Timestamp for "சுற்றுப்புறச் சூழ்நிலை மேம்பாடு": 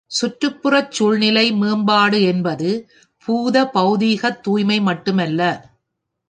0.09-2.21